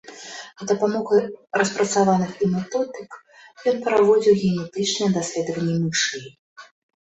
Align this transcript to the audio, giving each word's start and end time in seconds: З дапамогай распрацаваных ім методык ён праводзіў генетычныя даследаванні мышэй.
З 0.61 0.67
дапамогай 0.69 1.19
распрацаваных 1.61 2.31
ім 2.45 2.51
методык 2.59 3.11
ён 3.73 3.77
праводзіў 3.89 4.33
генетычныя 4.45 5.09
даследаванні 5.19 5.77
мышэй. 5.85 6.27